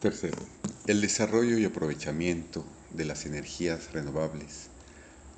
Tercero, 0.00 0.38
el 0.86 1.00
desarrollo 1.00 1.58
y 1.58 1.64
aprovechamiento 1.64 2.64
de 2.92 3.04
las 3.04 3.26
energías 3.26 3.92
renovables 3.92 4.68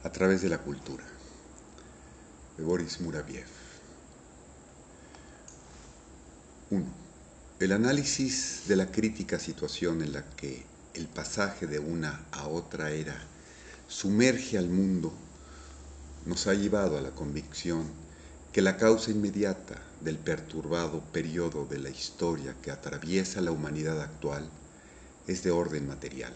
a 0.02 0.12
través 0.12 0.42
de 0.42 0.50
la 0.50 0.58
cultura. 0.58 1.02
De 2.58 2.64
Boris 2.64 3.00
Muraviev. 3.00 3.46
1. 6.68 6.84
El 7.60 7.72
análisis 7.72 8.65
de 8.69 8.76
la 8.76 8.92
crítica 8.92 9.38
situación 9.38 10.03
en 10.03 10.12
la 10.12 10.28
que 10.37 10.67
el 10.92 11.06
pasaje 11.06 11.67
de 11.67 11.79
una 11.79 12.27
a 12.31 12.47
otra 12.47 12.90
era 12.90 13.17
sumerge 13.88 14.58
al 14.58 14.69
mundo 14.69 15.11
nos 16.27 16.47
ha 16.47 16.52
llevado 16.52 16.98
a 16.98 17.01
la 17.01 17.12
convicción 17.12 17.91
que 18.52 18.61
la 18.61 18.77
causa 18.77 19.11
inmediata 19.11 19.89
del 20.01 20.19
perturbado 20.19 21.01
periodo 21.12 21.66
de 21.66 21.78
la 21.78 21.91
historia 21.91 22.55
que 22.62 22.70
atraviesa 22.70 23.41
la 23.41 23.52
humanidad 23.52 24.00
actual 24.00 24.48
es 25.26 25.42
de 25.42 25.50
orden 25.50 25.86
material. 25.86 26.34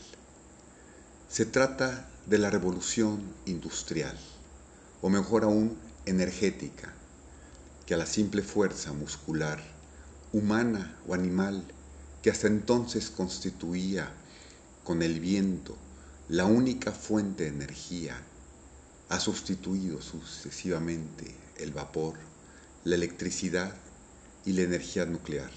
Se 1.29 1.47
trata 1.47 2.09
de 2.27 2.39
la 2.39 2.51
revolución 2.51 3.23
industrial, 3.47 4.19
o 5.03 5.09
mejor 5.09 5.45
aún, 5.45 5.77
energética, 6.07 6.93
que 7.87 7.95
a 7.95 7.97
la 7.97 8.07
simple 8.07 8.43
fuerza 8.43 8.93
muscular, 8.93 9.63
humana 10.33 10.97
o 11.07 11.15
animal, 11.15 11.65
que 12.23 12.31
hasta 12.31 12.47
entonces 12.47 13.11
constituía 13.11 14.11
con 14.85 15.03
el 15.03 15.21
viento 15.21 15.77
la 16.29 16.45
única 16.45 16.93
fuente 16.93 17.45
de 17.45 17.51
energía, 17.51 18.17
ha 19.09 19.21
sustituido 19.21 20.01
sucesivamente 20.01 21.35
el 21.59 21.73
vapor, 21.73 22.15
la 22.85 22.97
electricidad 22.97 23.75
y 24.45 24.53
la 24.53 24.61
energía 24.61 25.07
nuclear, 25.07 25.51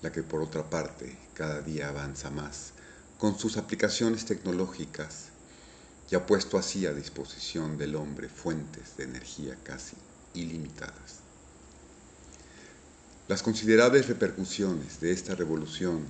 la 0.00 0.10
que 0.12 0.22
por 0.22 0.40
otra 0.40 0.70
parte 0.70 1.18
cada 1.34 1.60
día 1.60 1.90
avanza 1.90 2.30
más 2.30 2.72
con 3.18 3.38
sus 3.38 3.58
aplicaciones 3.58 4.24
tecnológicas 4.24 5.26
y 6.10 6.14
ha 6.14 6.24
puesto 6.24 6.56
así 6.56 6.86
a 6.86 6.94
disposición 6.94 7.76
del 7.76 7.96
hombre 7.96 8.30
fuentes 8.30 8.96
de 8.96 9.04
energía 9.04 9.58
casi 9.62 9.94
ilimitadas. 10.32 11.20
Las 13.28 13.42
considerables 13.42 14.08
repercusiones 14.08 15.00
de 15.00 15.12
esta 15.12 15.34
revolución, 15.34 16.06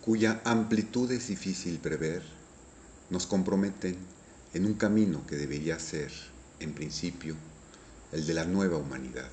cuya 0.00 0.40
amplitud 0.44 1.08
es 1.12 1.28
difícil 1.28 1.78
prever, 1.78 2.24
nos 3.10 3.28
comprometen 3.28 3.96
en 4.54 4.66
un 4.66 4.74
camino 4.74 5.24
que 5.28 5.36
debería 5.36 5.78
ser, 5.78 6.10
en 6.58 6.72
principio, 6.74 7.36
el 8.12 8.26
de 8.26 8.34
la 8.34 8.44
nueva 8.44 8.76
humanidad. 8.76 9.28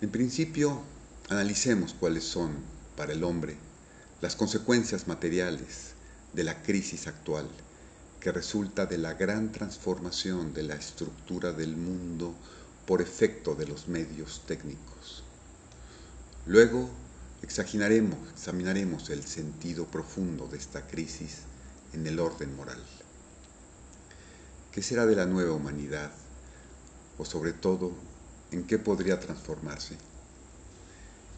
En 0.00 0.10
principio, 0.10 0.82
analicemos 1.28 1.94
cuáles 1.94 2.24
son, 2.24 2.56
para 2.96 3.12
el 3.12 3.22
hombre, 3.24 3.56
las 4.20 4.36
consecuencias 4.36 5.08
materiales 5.08 5.92
de 6.32 6.44
la 6.44 6.62
crisis 6.62 7.06
actual 7.06 7.48
que 8.20 8.32
resulta 8.32 8.86
de 8.86 8.98
la 8.98 9.14
gran 9.14 9.50
transformación 9.50 10.52
de 10.52 10.62
la 10.62 10.74
estructura 10.74 11.52
del 11.52 11.76
mundo 11.76 12.34
por 12.86 13.00
efecto 13.00 13.54
de 13.54 13.66
los 13.66 13.88
medios 13.88 14.42
técnicos. 14.46 15.24
Luego 16.46 16.90
examinaremos, 17.42 19.10
el 19.10 19.22
sentido 19.22 19.86
profundo 19.86 20.48
de 20.48 20.58
esta 20.58 20.86
crisis 20.86 21.38
en 21.92 22.06
el 22.06 22.20
orden 22.20 22.54
moral. 22.56 22.82
¿Qué 24.72 24.82
será 24.82 25.06
de 25.06 25.16
la 25.16 25.26
nueva 25.26 25.54
humanidad? 25.54 26.10
O 27.20 27.26
sobre 27.26 27.52
todo, 27.52 27.92
¿en 28.50 28.64
qué 28.64 28.78
podría 28.78 29.20
transformarse? 29.20 29.94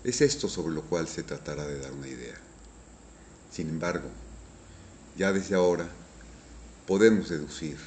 Es 0.04 0.20
esto 0.20 0.48
sobre 0.48 0.72
lo 0.72 0.82
cual 0.82 1.08
se 1.08 1.24
tratará 1.24 1.66
de 1.66 1.80
dar 1.80 1.90
una 1.90 2.06
idea. 2.06 2.36
Sin 3.50 3.68
embargo, 3.68 4.08
ya 5.18 5.32
desde 5.32 5.56
ahora 5.56 5.88
podemos 6.86 7.30
deducir 7.30 7.78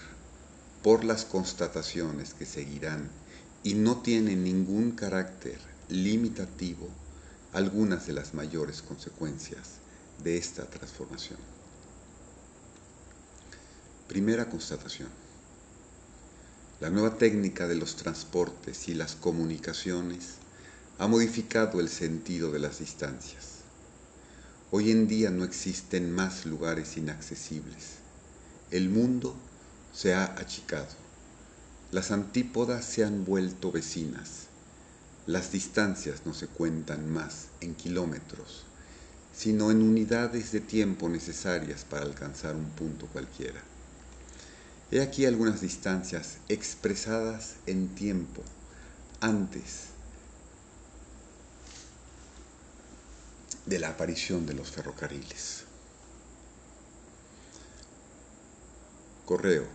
por 0.84 1.06
las 1.06 1.24
constataciones 1.24 2.34
que 2.34 2.46
seguirán 2.46 3.10
y 3.64 3.76
no 3.76 4.02
tienen 4.02 4.44
ningún 4.44 4.92
carácter 4.92 5.58
limitativo 5.88 6.90
algunas 7.54 8.08
de 8.08 8.12
las 8.12 8.34
mayores 8.34 8.82
consecuencias 8.82 9.76
de 10.22 10.38
esta 10.38 10.66
transformación. 10.66 11.40
Primera 14.10 14.50
constatación. 14.50 15.08
La 16.82 16.90
nueva 16.90 17.18
técnica 17.18 17.70
de 17.70 17.76
los 17.76 17.96
transportes 17.96 18.90
y 18.90 18.96
las 18.96 19.16
comunicaciones 19.16 20.34
ha 20.98 21.08
modificado 21.08 21.80
el 21.80 21.88
sentido 21.88 22.52
de 22.52 22.60
las 22.60 22.80
distancias. 22.80 23.60
Hoy 24.72 24.92
en 24.92 25.08
día 25.08 25.30
no 25.30 25.46
existen 25.46 26.12
más 26.12 26.46
lugares 26.46 26.98
inaccesibles. 26.98 28.00
El 28.72 28.90
mundo 28.90 29.38
se 29.94 30.16
ha 30.16 30.26
achicado. 30.26 30.90
Las 31.94 32.12
antípodas 32.12 32.84
se 32.84 33.06
han 33.06 33.24
vuelto 33.24 33.72
vecinas. 33.72 34.48
Las 35.28 35.54
distancias 35.54 36.24
no 36.26 36.34
se 36.34 36.48
cuentan 36.48 37.10
más 37.10 37.46
en 37.62 37.74
kilómetros, 37.76 38.66
sino 39.34 39.72
en 39.72 39.82
unidades 39.82 40.52
de 40.52 40.60
tiempo 40.60 41.08
necesarias 41.08 41.86
para 41.90 42.04
alcanzar 42.04 42.54
un 42.54 42.70
punto 42.72 43.08
cualquiera. 43.08 43.64
He 44.92 45.02
aquí 45.02 45.26
algunas 45.26 45.62
distancias 45.62 46.38
expresadas 46.48 47.56
en 47.66 47.90
tiempo 47.96 48.44
antes 49.20 49.96
de 53.66 53.80
la 53.80 53.90
aparición 53.90 54.46
de 54.46 54.54
los 54.54 54.70
ferrocarriles. 54.70 55.64
Correo. 59.26 59.66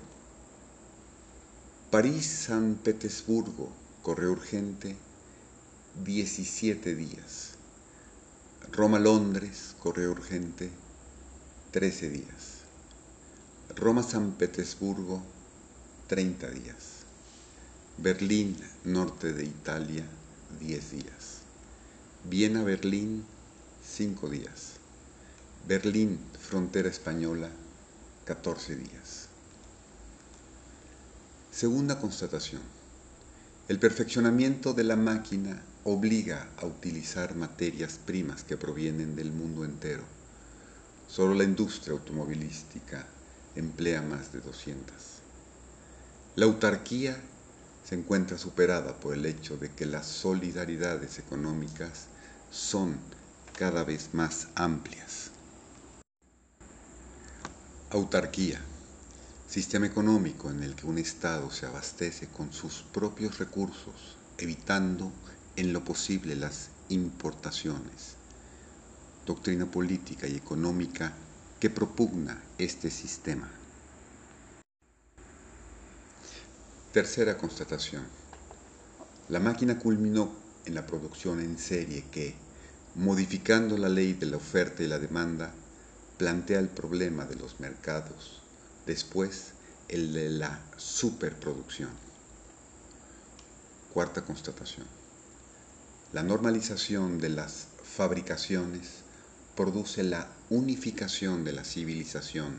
París-San 1.90 2.76
Petersburgo, 2.76 3.72
correo 4.02 4.30
urgente, 4.30 4.94
17 6.04 6.94
días. 6.94 7.54
Roma-Londres, 8.70 9.74
correo 9.80 10.12
urgente, 10.12 10.70
13 11.72 12.10
días. 12.10 12.59
Roma-San 13.76 14.32
Petersburgo, 14.32 15.22
30 16.08 16.50
días. 16.50 17.04
Berlín, 17.98 18.56
norte 18.84 19.32
de 19.32 19.44
Italia, 19.44 20.04
10 20.58 20.90
días. 20.90 21.38
Viena-Berlín, 22.24 23.24
cinco 23.84 24.28
días. 24.28 24.72
Berlín, 25.68 26.18
frontera 26.38 26.88
española, 26.88 27.48
14 28.24 28.74
días. 28.74 29.28
Segunda 31.52 32.00
constatación. 32.00 32.62
El 33.68 33.78
perfeccionamiento 33.78 34.72
de 34.74 34.84
la 34.84 34.96
máquina 34.96 35.62
obliga 35.84 36.48
a 36.56 36.66
utilizar 36.66 37.36
materias 37.36 38.00
primas 38.04 38.42
que 38.42 38.56
provienen 38.56 39.14
del 39.14 39.30
mundo 39.30 39.64
entero. 39.64 40.02
Solo 41.08 41.34
la 41.34 41.44
industria 41.44 41.92
automovilística 41.92 43.06
emplea 43.56 44.02
más 44.02 44.32
de 44.32 44.40
200. 44.40 44.94
La 46.36 46.46
autarquía 46.46 47.20
se 47.84 47.96
encuentra 47.96 48.38
superada 48.38 48.94
por 49.00 49.14
el 49.14 49.26
hecho 49.26 49.56
de 49.56 49.70
que 49.70 49.86
las 49.86 50.06
solidaridades 50.06 51.18
económicas 51.18 52.06
son 52.50 52.98
cada 53.58 53.84
vez 53.84 54.10
más 54.12 54.48
amplias. 54.54 55.30
Autarquía. 57.90 58.60
Sistema 59.48 59.86
económico 59.86 60.48
en 60.48 60.62
el 60.62 60.76
que 60.76 60.86
un 60.86 60.98
Estado 60.98 61.50
se 61.50 61.66
abastece 61.66 62.28
con 62.28 62.52
sus 62.52 62.84
propios 62.92 63.38
recursos, 63.40 64.16
evitando 64.38 65.10
en 65.56 65.72
lo 65.72 65.82
posible 65.82 66.36
las 66.36 66.68
importaciones. 66.88 68.14
Doctrina 69.26 69.66
política 69.66 70.28
y 70.28 70.36
económica 70.36 71.12
que 71.60 71.68
propugna 71.68 72.42
este 72.56 72.90
sistema. 72.90 73.50
Tercera 76.92 77.36
constatación. 77.36 78.02
La 79.28 79.40
máquina 79.40 79.78
culminó 79.78 80.32
en 80.64 80.74
la 80.74 80.86
producción 80.86 81.38
en 81.38 81.58
serie 81.58 82.06
que, 82.10 82.34
modificando 82.94 83.76
la 83.76 83.90
ley 83.90 84.14
de 84.14 84.26
la 84.26 84.38
oferta 84.38 84.82
y 84.82 84.86
la 84.86 84.98
demanda, 84.98 85.52
plantea 86.16 86.58
el 86.58 86.68
problema 86.68 87.26
de 87.26 87.36
los 87.36 87.60
mercados, 87.60 88.40
después 88.86 89.52
el 89.88 90.14
de 90.14 90.30
la 90.30 90.60
superproducción. 90.78 91.90
Cuarta 93.92 94.24
constatación. 94.24 94.86
La 96.12 96.22
normalización 96.22 97.18
de 97.18 97.28
las 97.28 97.66
fabricaciones 97.84 99.04
produce 99.60 100.02
la 100.02 100.26
unificación 100.48 101.44
de 101.44 101.52
la 101.52 101.64
civilización. 101.64 102.58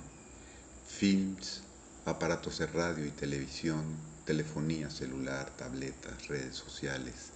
Films, 0.88 1.64
aparatos 2.06 2.60
de 2.60 2.68
radio 2.68 3.08
y 3.08 3.10
televisión, 3.10 3.84
telefonía 4.24 4.92
celular, 4.92 5.50
tabletas, 5.58 6.28
redes 6.28 6.56
sociales, 6.56 7.32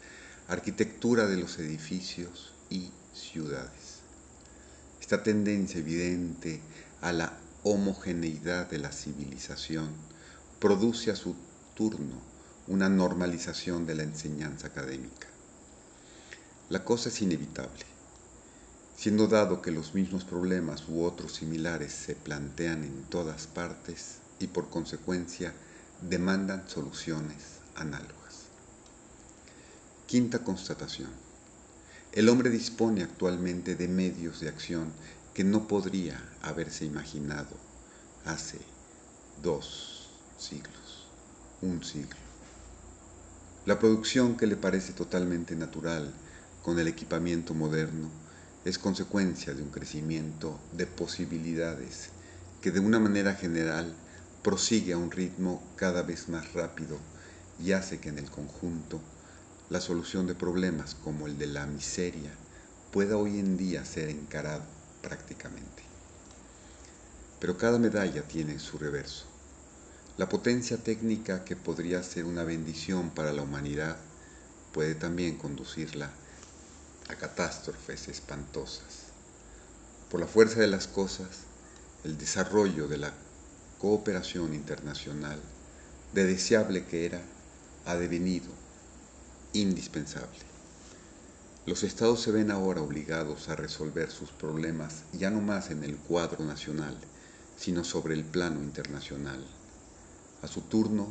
arquitectura 0.48 1.26
de 1.26 1.38
los 1.38 1.58
edificios, 1.58 2.54
y 2.70 2.92
ciudades. 3.16 4.02
esta 5.02 5.24
tendencia 5.24 5.80
evidente 5.80 6.62
a 7.02 7.12
la 7.12 7.34
homogeneidad 7.64 8.70
de 8.70 8.78
la 8.78 8.92
civilización 8.92 9.90
produce 10.60 11.10
a 11.10 11.16
su 11.16 11.36
turno 11.74 12.22
una 12.68 12.88
normalización 12.88 13.88
de 13.88 13.96
la 13.96 14.04
enseñanza 14.04 14.68
académica. 14.68 15.28
La 16.70 16.86
cosa 16.86 17.10
es 17.10 17.20
inevitable, 17.24 17.95
siendo 18.98 19.28
dado 19.28 19.62
que 19.62 19.72
los 19.72 19.94
mismos 19.94 20.24
problemas 20.24 20.86
u 20.88 21.04
otros 21.04 21.34
similares 21.34 21.92
se 21.92 22.16
plantean 22.16 22.84
en 22.84 23.04
todas 23.04 23.48
partes 23.48 24.20
y 24.40 24.48
por 24.48 24.70
consecuencia 24.70 25.54
demandan 26.02 26.68
soluciones 26.68 27.60
análogas. 27.76 28.46
Quinta 30.08 30.40
constatación. 30.44 31.10
El 32.12 32.30
hombre 32.30 32.50
dispone 32.50 33.04
actualmente 33.04 33.76
de 33.76 33.88
medios 33.88 34.40
de 34.40 34.48
acción 34.48 34.94
que 35.34 35.44
no 35.44 35.68
podría 35.68 36.22
haberse 36.42 36.86
imaginado 36.86 37.58
hace 38.24 38.60
dos 39.44 40.10
siglos, 40.38 41.08
un 41.62 41.84
siglo. 41.84 42.16
La 43.66 43.80
producción 43.80 44.38
que 44.38 44.48
le 44.48 44.56
parece 44.56 44.94
totalmente 44.94 45.56
natural 45.56 46.14
con 46.64 46.80
el 46.80 46.88
equipamiento 46.88 47.54
moderno 47.54 48.10
es 48.66 48.80
consecuencia 48.80 49.54
de 49.54 49.62
un 49.62 49.70
crecimiento 49.70 50.60
de 50.72 50.88
posibilidades 50.88 52.10
que 52.62 52.72
de 52.72 52.80
una 52.80 53.00
manera 53.00 53.36
general 53.36 53.94
prosigue 54.42 54.94
a 54.94 54.98
un 54.98 55.12
ritmo 55.12 55.62
cada 55.76 56.02
vez 56.02 56.30
más 56.30 56.52
rápido 56.54 56.98
y 57.64 57.74
hace 57.74 58.00
que 58.00 58.10
en 58.10 58.18
el 58.18 58.32
conjunto 58.32 59.00
la 59.70 59.82
solución 59.82 60.26
de 60.26 60.34
problemas 60.34 60.96
como 60.96 61.28
el 61.28 61.38
de 61.38 61.46
la 61.46 61.68
miseria 61.68 62.32
pueda 62.92 63.18
hoy 63.18 63.40
en 63.40 63.56
día 63.56 63.86
ser 63.86 64.10
encarado 64.10 64.64
prácticamente. 65.04 65.84
Pero 67.40 67.60
cada 67.60 67.78
medalla 67.78 68.24
tiene 68.24 68.58
su 68.58 68.80
reverso. 68.80 69.26
La 70.18 70.28
potencia 70.28 70.78
técnica 70.78 71.44
que 71.44 71.56
podría 71.56 72.02
ser 72.02 72.26
una 72.26 72.44
bendición 72.44 73.12
para 73.12 73.32
la 73.32 73.44
humanidad 73.44 73.98
puede 74.74 74.96
también 74.96 75.38
conducirla 75.38 76.10
a 77.10 77.16
catástrofes 77.16 78.08
espantosas. 78.08 79.06
Por 80.10 80.20
la 80.20 80.28
fuerza 80.28 80.60
de 80.60 80.68
las 80.68 80.88
cosas, 80.88 81.42
el 82.04 82.18
desarrollo 82.18 82.88
de 82.88 82.98
la 82.98 83.14
cooperación 83.80 84.54
internacional, 84.54 85.40
de 86.14 86.26
deseable 86.26 86.86
que 86.86 87.06
era, 87.06 87.22
ha 87.86 87.96
devenido 87.96 88.48
indispensable. 89.54 90.40
Los 91.66 91.84
estados 91.84 92.22
se 92.22 92.32
ven 92.32 92.52
ahora 92.52 92.82
obligados 92.82 93.50
a 93.50 93.56
resolver 93.56 94.12
sus 94.12 94.30
problemas 94.30 95.04
ya 95.14 95.32
no 95.32 95.42
más 95.42 95.72
en 95.72 95.84
el 95.84 95.98
cuadro 95.98 96.46
nacional, 96.46 96.96
sino 97.58 97.84
sobre 97.84 98.14
el 98.14 98.24
plano 98.24 98.62
internacional. 98.62 99.44
A 100.42 100.48
su 100.48 100.62
turno, 100.62 101.08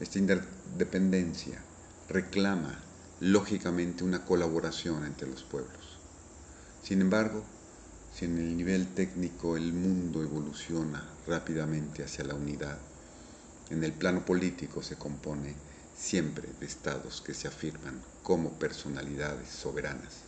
esta 0.00 0.18
independencia 0.18 1.62
reclama 2.08 2.85
lógicamente 3.20 4.04
una 4.04 4.24
colaboración 4.24 5.04
entre 5.04 5.28
los 5.28 5.42
pueblos. 5.42 5.98
Sin 6.82 7.00
embargo, 7.00 7.42
si 8.14 8.26
en 8.26 8.38
el 8.38 8.56
nivel 8.56 8.86
técnico 8.94 9.56
el 9.56 9.72
mundo 9.72 10.22
evoluciona 10.22 11.02
rápidamente 11.26 12.04
hacia 12.04 12.24
la 12.24 12.34
unidad, 12.34 12.78
en 13.70 13.82
el 13.82 13.92
plano 13.92 14.24
político 14.24 14.82
se 14.82 14.96
compone 14.96 15.54
siempre 15.96 16.48
de 16.60 16.66
estados 16.66 17.22
que 17.22 17.34
se 17.34 17.48
afirman 17.48 18.00
como 18.22 18.50
personalidades 18.58 19.48
soberanas. 19.48 20.22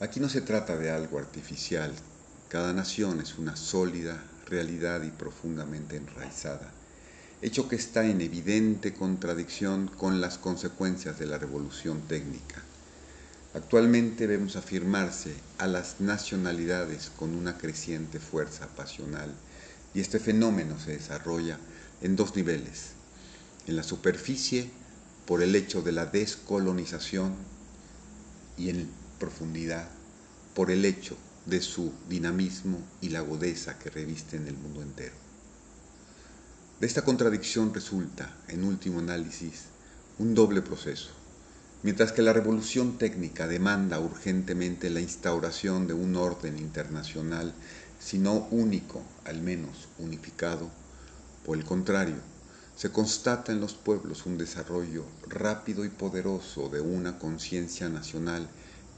Aquí 0.00 0.20
no 0.20 0.28
se 0.28 0.40
trata 0.40 0.76
de 0.76 0.90
algo 0.90 1.18
artificial, 1.18 1.92
cada 2.48 2.72
nación 2.72 3.20
es 3.20 3.38
una 3.38 3.56
sólida 3.56 4.22
realidad 4.46 5.02
y 5.02 5.10
profundamente 5.10 5.96
enraizada, 5.96 6.72
hecho 7.44 7.68
que 7.68 7.76
está 7.76 8.06
en 8.06 8.22
evidente 8.22 8.94
contradicción 8.94 9.88
con 9.98 10.22
las 10.22 10.38
consecuencias 10.38 11.18
de 11.18 11.26
la 11.26 11.36
revolución 11.36 12.00
técnica. 12.08 12.62
Actualmente 13.52 14.26
vemos 14.26 14.56
afirmarse 14.56 15.34
a 15.58 15.66
las 15.66 16.00
nacionalidades 16.00 17.12
con 17.14 17.34
una 17.34 17.58
creciente 17.58 18.18
fuerza 18.18 18.68
pasional 18.68 19.30
y 19.92 20.00
este 20.00 20.20
fenómeno 20.20 20.80
se 20.80 20.92
desarrolla 20.92 21.58
en 22.00 22.16
dos 22.16 22.34
niveles, 22.34 22.92
en 23.66 23.76
la 23.76 23.82
superficie 23.82 24.70
por 25.26 25.42
el 25.42 25.54
hecho 25.54 25.82
de 25.82 25.92
la 25.92 26.06
descolonización 26.06 27.34
y 28.56 28.70
en 28.70 28.88
profundidad 29.18 29.90
por 30.54 30.70
el 30.70 30.86
hecho 30.86 31.14
de 31.44 31.60
su 31.60 31.92
dinamismo 32.08 32.78
y 33.02 33.10
la 33.10 33.18
agudeza 33.18 33.78
que 33.78 33.90
revisten 33.90 34.46
el 34.46 34.56
mundo 34.56 34.80
entero. 34.80 35.23
De 36.84 36.88
esta 36.88 37.02
contradicción 37.02 37.72
resulta, 37.72 38.28
en 38.46 38.62
último 38.62 38.98
análisis, 38.98 39.62
un 40.18 40.34
doble 40.34 40.60
proceso. 40.60 41.08
Mientras 41.82 42.12
que 42.12 42.20
la 42.20 42.34
revolución 42.34 42.98
técnica 42.98 43.46
demanda 43.46 43.98
urgentemente 44.00 44.90
la 44.90 45.00
instauración 45.00 45.86
de 45.86 45.94
un 45.94 46.14
orden 46.14 46.58
internacional, 46.58 47.54
si 47.98 48.18
no 48.18 48.48
único, 48.50 49.00
al 49.24 49.40
menos 49.40 49.88
unificado, 49.98 50.68
por 51.46 51.56
el 51.56 51.64
contrario, 51.64 52.16
se 52.76 52.92
constata 52.92 53.50
en 53.50 53.60
los 53.60 53.72
pueblos 53.72 54.26
un 54.26 54.36
desarrollo 54.36 55.06
rápido 55.26 55.86
y 55.86 55.88
poderoso 55.88 56.68
de 56.68 56.82
una 56.82 57.18
conciencia 57.18 57.88
nacional 57.88 58.46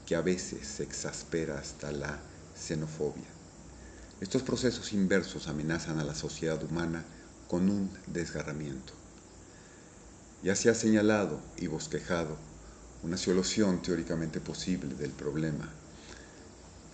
que 0.05 0.17
a 0.17 0.21
veces 0.21 0.67
se 0.67 0.83
exaspera 0.83 1.57
hasta 1.57 1.93
la 1.93 2.19
xenofobia. 2.53 3.29
Estos 4.19 4.41
procesos 4.41 4.91
inversos 4.91 5.47
amenazan 5.47 5.99
a 5.99 6.03
la 6.03 6.15
sociedad 6.15 6.61
humana 6.61 7.05
con 7.47 7.69
un 7.69 7.89
desgarramiento. 8.07 8.93
Ya 10.43 10.55
se 10.55 10.69
ha 10.69 10.75
señalado 10.75 11.41
y 11.57 11.67
bosquejado 11.67 12.37
una 13.03 13.17
solución 13.17 13.81
teóricamente 13.81 14.39
posible 14.39 14.93
del 14.95 15.11
problema 15.11 15.69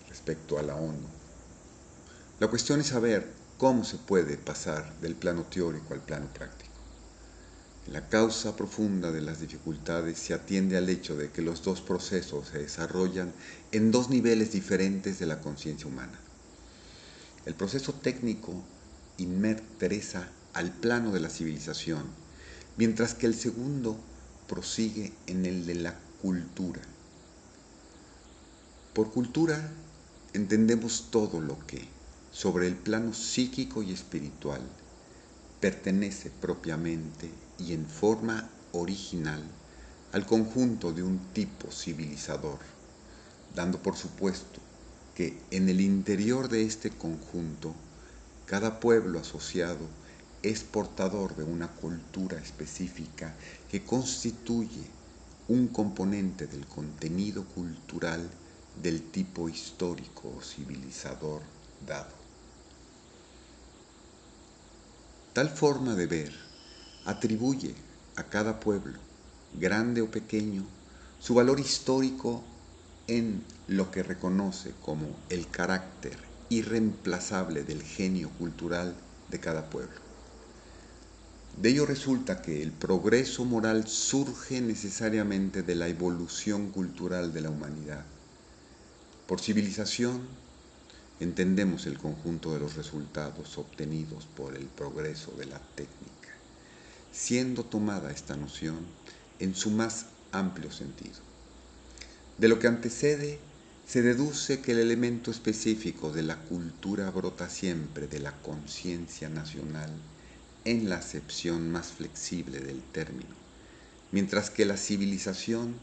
respecto 0.10 0.60
a 0.60 0.64
la 0.64 0.76
ONU. 0.76 1.08
La 2.40 2.48
cuestión 2.48 2.80
es 2.80 2.88
saber 2.88 3.32
cómo 3.58 3.84
se 3.84 3.98
puede 3.98 4.38
pasar 4.38 4.94
del 5.00 5.16
plano 5.16 5.44
teórico 5.44 5.94
al 5.94 6.02
plano 6.02 6.28
práctico. 6.34 6.72
La 7.92 8.08
causa 8.08 8.56
profunda 8.56 9.12
de 9.12 9.22
las 9.22 9.42
dificultades 9.42 10.18
se 10.18 10.34
atiende 10.34 10.78
al 10.78 10.88
hecho 10.88 11.18
de 11.18 11.32
que 11.32 11.42
los 11.42 11.64
dos 11.64 11.82
procesos 11.82 12.48
se 12.48 12.60
desarrollan 12.60 13.34
en 13.72 13.92
dos 13.92 14.10
niveles 14.10 14.54
diferentes 14.54 15.20
de 15.20 15.26
la 15.26 15.42
conciencia 15.42 15.88
humana. 15.88 16.18
El 17.46 17.56
proceso 17.56 17.94
técnico 17.94 18.64
interesa 19.18 20.30
al 20.54 20.72
plano 20.72 21.12
de 21.12 21.20
la 21.20 21.30
civilización, 21.30 22.04
mientras 22.78 23.14
que 23.14 23.26
el 23.26 23.36
segundo 23.36 23.98
prosigue 24.48 25.14
en 25.28 25.46
el 25.46 25.66
de 25.66 25.76
la 25.76 25.96
cultura. 26.22 26.82
Por 28.94 29.12
cultura 29.12 29.72
entendemos 30.34 31.08
todo 31.10 31.42
lo 31.42 31.58
que, 31.66 31.88
sobre 32.32 32.68
el 32.68 32.76
plano 32.76 33.14
psíquico 33.14 33.84
y 33.84 33.92
espiritual, 33.92 34.62
pertenece 35.60 36.30
propiamente 36.30 37.32
y 37.58 37.74
en 37.74 37.86
forma 37.86 38.50
original 38.74 39.42
al 40.12 40.26
conjunto 40.26 40.94
de 40.94 41.02
un 41.04 41.20
tipo 41.34 41.72
civilizador, 41.72 42.60
dando 43.56 43.82
por 43.82 43.96
supuesto 43.96 44.60
que 45.16 45.40
en 45.52 45.70
el 45.70 45.82
interior 45.82 46.50
de 46.50 46.64
este 46.64 46.90
conjunto 46.90 47.74
cada 48.46 48.80
pueblo 48.80 49.20
asociado 49.20 49.88
es 50.44 50.64
portador 50.64 51.38
de 51.38 51.44
una 51.44 51.70
cultura 51.70 52.38
específica 52.38 53.34
que 53.72 53.84
constituye 53.84 54.92
un 55.48 55.70
componente 55.70 56.48
del 56.48 56.68
contenido 56.68 57.46
cultural 57.46 58.30
del 58.82 59.02
tipo 59.12 59.48
histórico 59.48 60.36
o 60.38 60.42
civilizador 60.42 61.42
dado. 61.88 62.14
Tal 65.34 65.50
forma 65.50 65.96
de 65.96 66.08
ver 66.08 66.34
atribuye 67.06 67.74
a 68.18 68.24
cada 68.24 68.60
pueblo, 68.60 69.00
grande 69.54 70.02
o 70.02 70.12
pequeño, 70.12 70.66
su 71.20 71.34
valor 71.34 71.60
histórico 71.60 72.44
en 73.08 73.44
lo 73.68 73.92
que 73.92 74.04
reconoce 74.04 74.74
como 74.82 75.08
el 75.30 75.50
carácter 75.50 76.18
irreemplazable 76.50 77.64
del 77.64 77.82
genio 77.82 78.30
cultural 78.38 78.96
de 79.30 79.40
cada 79.40 79.70
pueblo. 79.70 80.03
De 81.58 81.70
ello 81.70 81.86
resulta 81.86 82.42
que 82.42 82.62
el 82.62 82.72
progreso 82.72 83.46
moral 83.46 83.88
surge 83.88 84.62
necesariamente 84.62 85.64
de 85.64 85.76
la 85.76 85.88
evolución 85.88 86.72
cultural 86.72 87.34
de 87.34 87.42
la 87.42 87.50
humanidad. 87.50 88.06
Por 89.28 89.40
civilización 89.40 90.22
entendemos 91.20 91.86
el 91.86 91.98
conjunto 91.98 92.54
de 92.54 92.60
los 92.60 92.76
resultados 92.76 93.58
obtenidos 93.58 94.26
por 94.36 94.56
el 94.56 94.66
progreso 94.66 95.32
de 95.38 95.46
la 95.46 95.60
técnica 95.60 96.14
siendo 97.14 97.64
tomada 97.64 98.12
esta 98.12 98.36
noción 98.36 98.80
en 99.40 99.54
su 99.54 99.70
más 99.70 100.08
amplio 100.32 100.72
sentido. 100.72 101.20
De 102.40 102.48
lo 102.48 102.58
que 102.58 102.68
antecede 102.68 103.40
se 103.88 104.02
deduce 104.02 104.62
que 104.62 104.72
el 104.72 104.80
elemento 104.80 105.30
específico 105.30 106.12
de 106.12 106.24
la 106.24 106.38
cultura 106.38 107.12
brota 107.12 107.50
siempre 107.50 108.08
de 108.08 108.20
la 108.20 108.32
conciencia 108.42 109.30
nacional 109.30 109.92
en 110.66 110.90
la 110.90 110.98
acepción 110.98 111.72
más 111.72 111.92
flexible 111.92 112.60
del 112.60 112.82
término, 112.82 113.36
mientras 114.12 114.50
que 114.50 114.66
la 114.66 114.78
civilización 114.78 115.76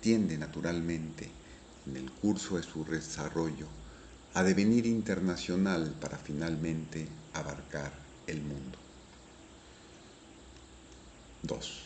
tiende 0.00 0.36
naturalmente, 0.38 1.30
en 1.86 1.96
el 1.96 2.10
curso 2.10 2.56
de 2.56 2.62
su 2.62 2.84
desarrollo, 2.84 3.66
a 4.34 4.42
devenir 4.42 4.86
internacional 4.86 5.94
para 6.00 6.18
finalmente 6.18 7.08
abarcar 7.32 7.92
el 8.26 8.42
mundo. 8.42 8.78
2. 11.42 11.82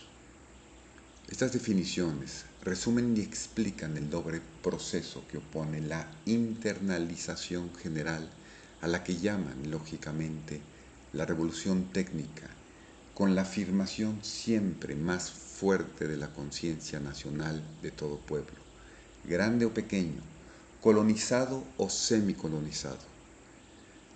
Estas 1.30 1.52
definiciones 1.52 2.44
resumen 2.62 3.16
y 3.16 3.20
explican 3.20 3.96
el 3.96 4.10
doble 4.10 4.42
proceso 4.62 5.24
que 5.30 5.38
opone 5.38 5.80
la 5.80 6.10
internalización 6.26 7.70
general 7.76 8.28
a 8.80 8.88
la 8.88 9.04
que 9.04 9.16
llaman 9.16 9.70
lógicamente 9.70 10.60
la 11.12 11.26
revolución 11.26 11.84
técnica, 11.92 12.48
con 13.14 13.34
la 13.34 13.42
afirmación 13.42 14.18
siempre 14.22 14.96
más 14.96 15.30
fuerte 15.30 16.08
de 16.08 16.16
la 16.16 16.32
conciencia 16.32 17.00
nacional 17.00 17.62
de 17.82 17.90
todo 17.90 18.16
pueblo, 18.16 18.56
grande 19.24 19.66
o 19.66 19.74
pequeño, 19.74 20.22
colonizado 20.80 21.64
o 21.76 21.90
semicolonizado. 21.90 23.12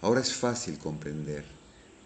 Ahora 0.01 0.21
es 0.21 0.33
fácil 0.33 0.79
comprender 0.79 1.45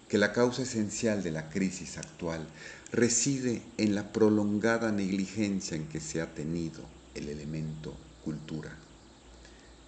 que 0.08 0.18
la 0.18 0.32
causa 0.32 0.62
esencial 0.62 1.22
de 1.22 1.30
la 1.30 1.48
crisis 1.50 1.96
actual 1.96 2.44
reside 2.90 3.62
en 3.78 3.94
la 3.94 4.12
prolongada 4.12 4.90
negligencia 4.90 5.76
en 5.76 5.86
que 5.86 6.00
se 6.00 6.20
ha 6.20 6.34
tenido 6.34 6.82
el 7.14 7.28
elemento 7.28 7.94
cultura. 8.24 8.76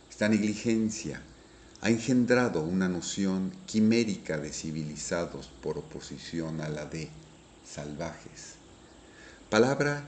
Esta 0.09 0.29
negligencia 0.29 1.21
ha 1.83 1.91
engendrado 1.91 2.63
una 2.63 2.89
noción 2.89 3.53
quimérica 3.67 4.39
de 4.39 4.53
civilizados 4.53 5.51
por 5.61 5.79
oposición 5.79 6.61
a 6.61 6.69
la 6.69 6.87
de 6.87 7.11
salvajes, 7.69 8.55
palabra 9.51 10.05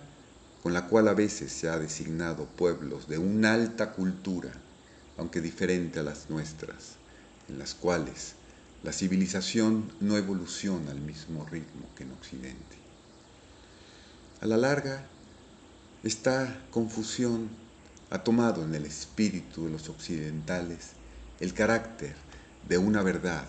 con 0.62 0.72
la 0.72 0.86
cual 0.86 1.08
a 1.08 1.14
veces 1.14 1.50
se 1.50 1.68
ha 1.68 1.76
designado 1.76 2.44
pueblos 2.44 3.08
de 3.08 3.18
una 3.18 3.54
alta 3.54 3.92
cultura, 3.92 4.52
aunque 5.18 5.40
diferente 5.40 5.98
a 5.98 6.04
las 6.04 6.30
nuestras, 6.30 6.94
en 7.48 7.58
las 7.58 7.74
cuales 7.74 8.34
la 8.84 8.92
civilización 8.92 9.90
no 9.98 10.16
evoluciona 10.16 10.92
al 10.92 11.00
mismo 11.00 11.44
ritmo 11.44 11.86
que 11.96 12.04
en 12.04 12.12
Occidente. 12.12 12.76
A 14.40 14.46
la 14.46 14.56
larga, 14.56 15.04
esta 16.04 16.56
confusión 16.70 17.48
ha 18.10 18.22
tomado 18.22 18.62
en 18.62 18.76
el 18.76 18.84
espíritu 18.84 19.64
de 19.64 19.72
los 19.72 19.88
occidentales 19.88 20.90
el 21.40 21.52
carácter 21.52 22.14
de 22.68 22.78
una 22.78 23.02
verdad. 23.02 23.44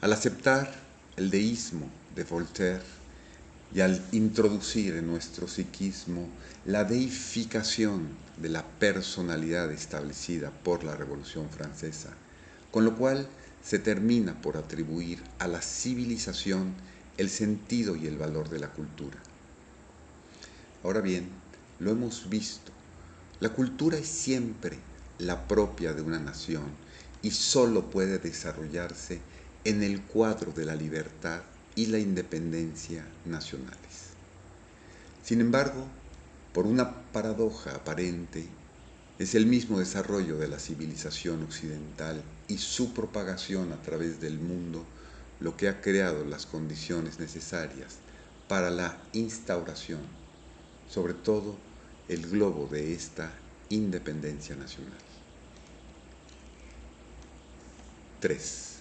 Al 0.00 0.12
aceptar 0.12 0.72
el 1.16 1.30
deísmo 1.30 1.90
de 2.14 2.24
Voltaire 2.24 2.82
y 3.74 3.80
al 3.80 4.00
introducir 4.12 4.94
en 4.94 5.06
nuestro 5.06 5.48
psiquismo 5.48 6.28
la 6.64 6.84
deificación 6.84 8.08
de 8.36 8.48
la 8.48 8.64
personalidad 8.64 9.70
establecida 9.72 10.50
por 10.50 10.84
la 10.84 10.94
Revolución 10.94 11.50
Francesa, 11.50 12.10
con 12.70 12.84
lo 12.84 12.96
cual 12.96 13.26
se 13.62 13.78
termina 13.78 14.40
por 14.40 14.56
atribuir 14.56 15.22
a 15.38 15.48
la 15.48 15.62
civilización 15.62 16.74
el 17.16 17.30
sentido 17.30 17.96
y 17.96 18.06
el 18.06 18.18
valor 18.18 18.48
de 18.48 18.58
la 18.60 18.68
cultura. 18.68 19.18
Ahora 20.82 21.00
bien, 21.00 21.28
lo 21.80 21.90
hemos 21.90 22.28
visto, 22.28 22.72
la 23.40 23.48
cultura 23.48 23.98
es 23.98 24.06
siempre 24.06 24.78
la 25.18 25.46
propia 25.46 25.92
de 25.92 26.02
una 26.02 26.18
nación 26.18 26.64
y 27.22 27.30
solo 27.30 27.90
puede 27.90 28.18
desarrollarse 28.18 29.20
en 29.64 29.82
el 29.82 30.02
cuadro 30.02 30.52
de 30.52 30.64
la 30.64 30.74
libertad 30.74 31.42
y 31.74 31.86
la 31.86 31.98
independencia 31.98 33.06
nacionales. 33.24 34.14
Sin 35.22 35.40
embargo, 35.40 35.86
por 36.52 36.66
una 36.66 37.02
paradoja 37.12 37.74
aparente, 37.76 38.46
es 39.18 39.34
el 39.34 39.46
mismo 39.46 39.78
desarrollo 39.78 40.36
de 40.38 40.48
la 40.48 40.58
civilización 40.58 41.42
occidental 41.44 42.22
y 42.48 42.58
su 42.58 42.92
propagación 42.92 43.72
a 43.72 43.80
través 43.80 44.20
del 44.20 44.38
mundo 44.38 44.84
lo 45.40 45.56
que 45.56 45.68
ha 45.68 45.80
creado 45.80 46.24
las 46.24 46.46
condiciones 46.46 47.18
necesarias 47.18 47.96
para 48.48 48.70
la 48.70 48.98
instauración, 49.12 50.00
sobre 50.90 51.14
todo 51.14 51.56
el 52.08 52.28
globo 52.28 52.68
de 52.70 52.92
esta 52.92 53.32
independencia 53.68 54.56
nacional. 54.56 54.98
3. 58.20 58.74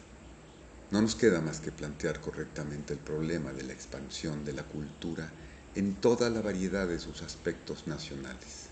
No 0.92 1.02
nos 1.02 1.16
queda 1.16 1.42
más 1.42 1.60
que 1.60 1.72
plantear 1.72 2.22
correctamente 2.22 2.94
el 2.94 3.00
problema 3.00 3.52
de 3.52 3.64
la 3.64 3.74
expansión 3.74 4.46
de 4.46 4.54
la 4.54 4.64
cultura 4.64 5.32
en 5.76 5.96
toda 5.96 6.30
la 6.30 6.42
variedad 6.42 6.88
de 6.88 7.00
sus 7.00 7.22
aspectos 7.24 7.88
nacionales. 7.88 8.68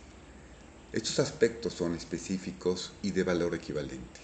Estos 0.94 1.20
aspectos 1.20 1.74
son 1.74 1.96
específicos 1.96 2.92
y 3.02 3.12
de 3.12 3.24
valor 3.24 3.56
equivalente. 3.56 4.20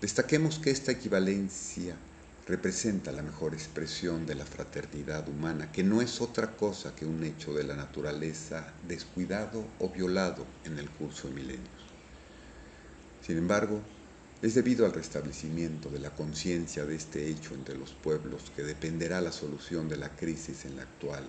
Destaquemos 0.00 0.58
que 0.58 0.70
esta 0.70 0.92
equivalencia 0.92 1.96
representa 2.46 3.10
la 3.10 3.22
mejor 3.22 3.54
expresión 3.54 4.26
de 4.26 4.34
la 4.34 4.44
fraternidad 4.44 5.26
humana, 5.28 5.72
que 5.72 5.82
no 5.82 6.02
es 6.02 6.20
otra 6.20 6.56
cosa 6.56 6.94
que 6.94 7.06
un 7.06 7.24
hecho 7.24 7.54
de 7.54 7.64
la 7.64 7.74
naturaleza 7.74 8.74
descuidado 8.86 9.64
o 9.78 9.88
violado 9.88 10.46
en 10.64 10.78
el 10.78 10.90
curso 10.90 11.28
de 11.28 11.34
milenios. 11.34 11.84
Sin 13.22 13.38
embargo, 13.38 13.80
es 14.42 14.54
debido 14.54 14.84
al 14.84 14.92
restablecimiento 14.92 15.88
de 15.88 16.00
la 16.00 16.10
conciencia 16.10 16.84
de 16.84 16.96
este 16.96 17.28
hecho 17.28 17.54
entre 17.54 17.78
los 17.78 17.92
pueblos 17.92 18.52
que 18.54 18.62
dependerá 18.62 19.22
la 19.22 19.32
solución 19.32 19.88
de 19.88 19.96
la 19.96 20.10
crisis 20.10 20.66
en 20.66 20.76
la 20.76 20.82
actual. 20.82 21.24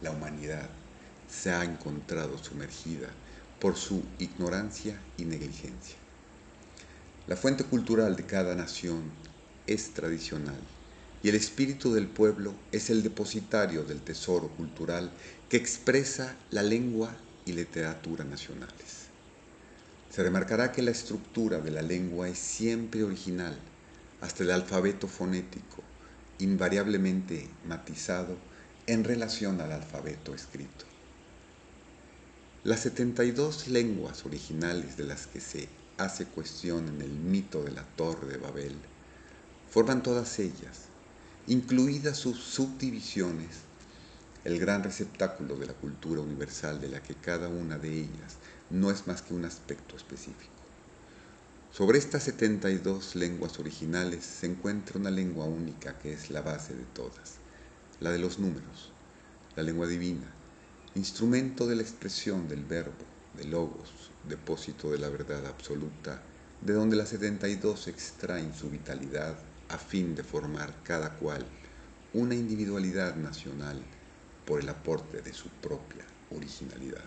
La 0.00 0.12
humanidad 0.12 0.70
se 1.28 1.50
ha 1.50 1.64
encontrado 1.64 2.38
sumergida 2.38 3.08
por 3.58 3.76
su 3.76 4.04
ignorancia 4.20 4.96
y 5.16 5.24
negligencia. 5.24 5.96
La 7.26 7.36
fuente 7.36 7.64
cultural 7.64 8.14
de 8.14 8.26
cada 8.26 8.54
nación 8.54 9.10
es 9.66 9.94
tradicional 9.94 10.60
y 11.22 11.28
el 11.28 11.34
espíritu 11.34 11.92
del 11.92 12.06
pueblo 12.06 12.54
es 12.72 12.90
el 12.90 13.02
depositario 13.02 13.84
del 13.84 14.00
tesoro 14.00 14.48
cultural 14.48 15.10
que 15.48 15.56
expresa 15.56 16.36
la 16.50 16.62
lengua 16.62 17.14
y 17.44 17.52
literatura 17.52 18.24
nacionales. 18.24 19.08
Se 20.10 20.22
remarcará 20.22 20.72
que 20.72 20.82
la 20.82 20.90
estructura 20.90 21.60
de 21.60 21.70
la 21.70 21.82
lengua 21.82 22.28
es 22.28 22.38
siempre 22.38 23.04
original, 23.04 23.58
hasta 24.20 24.42
el 24.42 24.50
alfabeto 24.50 25.08
fonético, 25.08 25.82
invariablemente 26.38 27.48
matizado 27.66 28.36
en 28.86 29.04
relación 29.04 29.60
al 29.60 29.72
alfabeto 29.72 30.34
escrito. 30.34 30.84
Las 32.64 32.80
72 32.80 33.68
lenguas 33.68 34.26
originales 34.26 34.96
de 34.96 35.04
las 35.04 35.26
que 35.26 35.40
se 35.40 35.68
hace 35.96 36.26
cuestión 36.26 36.88
en 36.88 37.00
el 37.02 37.10
mito 37.10 37.62
de 37.62 37.70
la 37.70 37.84
Torre 37.84 38.26
de 38.26 38.36
Babel 38.36 38.76
forman 39.70 40.02
todas 40.02 40.40
ellas, 40.40 40.86
incluidas 41.46 42.18
sus 42.18 42.38
subdivisiones, 42.38 43.60
el 44.42 44.58
gran 44.58 44.82
receptáculo 44.82 45.56
de 45.56 45.66
la 45.66 45.74
cultura 45.74 46.20
universal 46.20 46.80
de 46.80 46.88
la 46.88 47.00
que 47.02 47.14
cada 47.14 47.48
una 47.48 47.78
de 47.78 48.00
ellas 48.00 48.36
no 48.70 48.90
es 48.90 49.06
más 49.06 49.22
que 49.22 49.32
un 49.32 49.44
aspecto 49.44 49.96
específico. 49.96 50.50
Sobre 51.70 51.98
estas 51.98 52.24
72 52.24 53.14
lenguas 53.14 53.60
originales 53.60 54.24
se 54.24 54.46
encuentra 54.46 54.98
una 54.98 55.10
lengua 55.10 55.44
única 55.44 55.96
que 56.00 56.12
es 56.12 56.30
la 56.30 56.42
base 56.42 56.74
de 56.74 56.84
todas, 56.86 57.36
la 58.00 58.10
de 58.10 58.18
los 58.18 58.40
números, 58.40 58.90
la 59.54 59.62
lengua 59.62 59.86
divina, 59.86 60.26
instrumento 60.96 61.68
de 61.68 61.76
la 61.76 61.82
expresión 61.82 62.48
del 62.48 62.64
verbo, 62.64 63.04
de 63.36 63.44
logos, 63.44 64.10
depósito 64.28 64.90
de 64.90 64.98
la 64.98 65.10
verdad 65.10 65.46
absoluta, 65.46 66.22
de 66.60 66.72
donde 66.72 66.96
las 66.96 67.10
72 67.10 67.86
extraen 67.86 68.52
su 68.52 68.68
vitalidad 68.68 69.38
a 69.70 69.78
fin 69.78 70.14
de 70.14 70.22
formar 70.22 70.74
cada 70.82 71.14
cual 71.14 71.46
una 72.12 72.34
individualidad 72.34 73.16
nacional 73.16 73.82
por 74.44 74.60
el 74.60 74.68
aporte 74.68 75.22
de 75.22 75.32
su 75.32 75.48
propia 75.48 76.04
originalidad. 76.30 77.04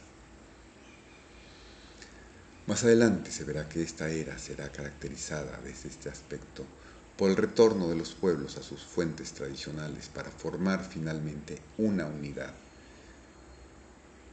Más 2.65 2.83
adelante 2.83 3.31
se 3.31 3.43
verá 3.43 3.67
que 3.67 3.83
esta 3.83 4.09
era 4.09 4.37
será 4.37 4.71
caracterizada 4.71 5.59
desde 5.63 5.89
este 5.89 6.09
aspecto 6.09 6.65
por 7.17 7.29
el 7.29 7.35
retorno 7.35 7.89
de 7.89 7.95
los 7.95 8.13
pueblos 8.13 8.57
a 8.57 8.63
sus 8.63 8.81
fuentes 8.83 9.33
tradicionales 9.33 10.07
para 10.07 10.31
formar 10.31 10.83
finalmente 10.83 11.59
una 11.77 12.05
unidad 12.05 12.53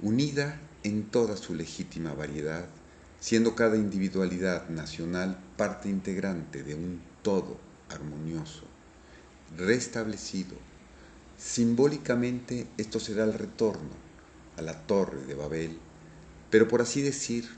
unida 0.03 0.59
en 0.83 1.11
toda 1.11 1.37
su 1.37 1.55
legítima 1.55 2.15
variedad, 2.15 2.67
siendo 3.21 3.55
cada 3.55 3.77
individualidad 3.77 4.69
nacional 4.71 5.39
parte 5.57 5.89
integrante 5.89 6.63
de 6.63 6.75
un 6.75 7.03
todo 7.23 7.70
armonioso, 7.91 8.65
restablecido. 9.57 10.57
Simbólicamente 11.37 12.67
esto 12.77 13.01
será 13.01 13.25
el 13.25 13.35
retorno 13.35 13.91
a 14.57 14.63
la 14.63 14.87
torre 14.87 15.25
de 15.25 15.35
Babel, 15.35 15.79
pero 16.51 16.69
por 16.69 16.83
así 16.83 17.03
decir, 17.03 17.49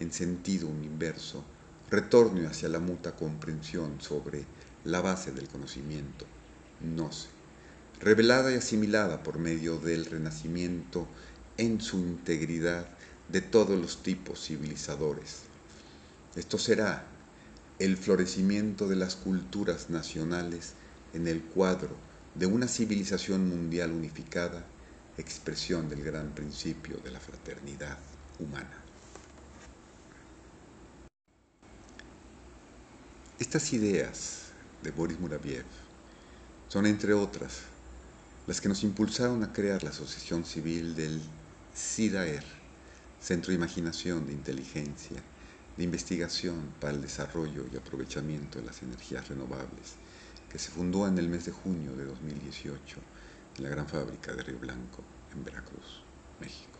en 0.00 0.12
sentido 0.12 0.68
inverso, 0.68 1.44
retorne 1.90 2.46
hacia 2.46 2.68
la 2.68 2.80
muta 2.80 3.14
comprensión 3.14 4.00
sobre 4.00 4.44
la 4.84 5.00
base 5.00 5.32
del 5.32 5.48
conocimiento, 5.48 6.26
no 6.80 7.12
sé, 7.12 7.28
revelada 8.00 8.52
y 8.52 8.56
asimilada 8.56 9.22
por 9.22 9.38
medio 9.38 9.78
del 9.78 10.06
renacimiento 10.06 11.06
en 11.56 11.80
su 11.80 11.98
integridad 11.98 12.88
de 13.28 13.40
todos 13.40 13.78
los 13.78 14.02
tipos 14.02 14.44
civilizadores. 14.44 15.42
Esto 16.36 16.58
será 16.58 17.06
el 17.78 17.96
florecimiento 17.96 18.88
de 18.88 18.96
las 18.96 19.16
culturas 19.16 19.90
nacionales 19.90 20.74
en 21.12 21.26
el 21.26 21.42
cuadro 21.42 21.96
de 22.34 22.46
una 22.46 22.68
civilización 22.68 23.48
mundial 23.48 23.90
unificada, 23.90 24.64
expresión 25.18 25.88
del 25.88 26.02
gran 26.02 26.30
principio 26.34 26.98
de 26.98 27.10
la 27.10 27.20
fraternidad 27.20 27.98
humana. 28.38 28.80
Estas 33.40 33.72
ideas 33.72 34.52
de 34.82 34.92
Boris 34.92 35.18
Muraviev 35.18 35.64
son, 36.68 36.86
entre 36.86 37.12
otras, 37.12 37.62
las 38.46 38.60
que 38.60 38.68
nos 38.68 38.84
impulsaron 38.84 39.42
a 39.42 39.52
crear 39.52 39.82
la 39.82 39.90
Asociación 39.90 40.44
Civil 40.44 40.94
del 40.94 41.20
CIDAER, 41.74 42.44
Centro 43.20 43.50
de 43.50 43.56
Imaginación 43.56 44.26
de 44.26 44.32
Inteligencia, 44.32 45.22
de 45.76 45.84
Investigación 45.84 46.72
para 46.80 46.92
el 46.92 47.02
Desarrollo 47.02 47.64
y 47.72 47.76
Aprovechamiento 47.76 48.58
de 48.58 48.66
las 48.66 48.82
Energías 48.82 49.28
Renovables, 49.28 49.96
que 50.50 50.58
se 50.58 50.70
fundó 50.70 51.06
en 51.08 51.18
el 51.18 51.28
mes 51.28 51.46
de 51.46 51.52
junio 51.52 51.96
de 51.96 52.04
2018 52.04 52.96
en 53.56 53.62
la 53.62 53.70
gran 53.70 53.88
fábrica 53.88 54.32
de 54.32 54.42
Río 54.42 54.58
Blanco, 54.58 55.02
en 55.32 55.44
Veracruz, 55.44 56.02
México. 56.40 56.73